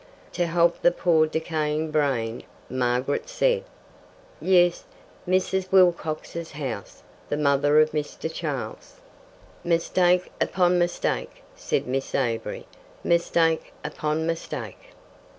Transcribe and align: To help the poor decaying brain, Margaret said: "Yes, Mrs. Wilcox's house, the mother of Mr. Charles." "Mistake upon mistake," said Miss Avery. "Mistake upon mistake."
To 0.33 0.47
help 0.47 0.81
the 0.81 0.89
poor 0.89 1.27
decaying 1.27 1.91
brain, 1.91 2.41
Margaret 2.67 3.29
said: 3.29 3.63
"Yes, 4.41 4.85
Mrs. 5.27 5.71
Wilcox's 5.71 6.53
house, 6.53 7.03
the 7.29 7.37
mother 7.37 7.79
of 7.79 7.91
Mr. 7.91 8.27
Charles." 8.33 8.99
"Mistake 9.63 10.31
upon 10.41 10.79
mistake," 10.79 11.43
said 11.55 11.85
Miss 11.85 12.15
Avery. 12.15 12.65
"Mistake 13.03 13.73
upon 13.83 14.25
mistake." 14.25 14.81